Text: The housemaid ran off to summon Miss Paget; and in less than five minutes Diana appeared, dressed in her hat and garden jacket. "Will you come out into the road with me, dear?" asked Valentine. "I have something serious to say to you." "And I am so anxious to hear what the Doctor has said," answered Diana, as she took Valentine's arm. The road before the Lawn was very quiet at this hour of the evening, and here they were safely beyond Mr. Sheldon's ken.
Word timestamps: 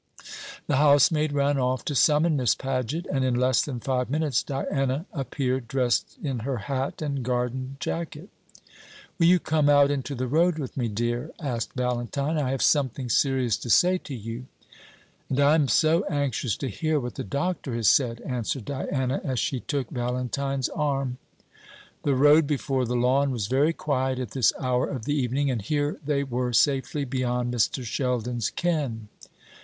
The 0.65 0.77
housemaid 0.77 1.31
ran 1.31 1.59
off 1.59 1.85
to 1.85 1.93
summon 1.93 2.35
Miss 2.35 2.55
Paget; 2.55 3.05
and 3.13 3.23
in 3.23 3.35
less 3.35 3.61
than 3.61 3.79
five 3.79 4.09
minutes 4.09 4.41
Diana 4.41 5.05
appeared, 5.13 5.67
dressed 5.67 6.17
in 6.23 6.39
her 6.39 6.57
hat 6.57 7.03
and 7.03 7.21
garden 7.21 7.77
jacket. 7.79 8.29
"Will 9.19 9.27
you 9.27 9.37
come 9.37 9.69
out 9.69 9.91
into 9.91 10.15
the 10.15 10.25
road 10.25 10.57
with 10.57 10.75
me, 10.75 10.87
dear?" 10.87 11.29
asked 11.39 11.73
Valentine. 11.75 12.39
"I 12.39 12.49
have 12.49 12.63
something 12.63 13.09
serious 13.11 13.57
to 13.57 13.69
say 13.69 13.99
to 13.99 14.15
you." 14.15 14.47
"And 15.29 15.39
I 15.39 15.53
am 15.53 15.67
so 15.67 16.03
anxious 16.05 16.57
to 16.57 16.67
hear 16.67 16.99
what 16.99 17.13
the 17.13 17.23
Doctor 17.23 17.75
has 17.75 17.87
said," 17.87 18.21
answered 18.21 18.65
Diana, 18.65 19.21
as 19.23 19.37
she 19.37 19.59
took 19.59 19.91
Valentine's 19.91 20.67
arm. 20.69 21.19
The 22.01 22.15
road 22.15 22.47
before 22.47 22.85
the 22.85 22.95
Lawn 22.95 23.29
was 23.29 23.45
very 23.45 23.71
quiet 23.71 24.17
at 24.17 24.31
this 24.31 24.51
hour 24.59 24.87
of 24.87 25.05
the 25.05 25.13
evening, 25.13 25.51
and 25.51 25.61
here 25.61 25.99
they 26.03 26.23
were 26.23 26.53
safely 26.53 27.05
beyond 27.05 27.53
Mr. 27.53 27.83
Sheldon's 27.83 28.49
ken. 28.49 29.07